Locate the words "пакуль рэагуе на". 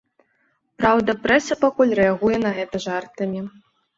1.65-2.51